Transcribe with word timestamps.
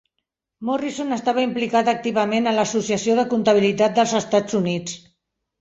Morrison 0.69 1.15
estava 1.17 1.43
implicat 1.47 1.91
activament 1.93 2.53
en 2.53 2.59
l'Associació 2.61 3.21
de 3.21 3.29
Comptabilitat 3.35 3.97
dels 4.01 4.15
Estats 4.25 4.61
Units. 4.65 4.99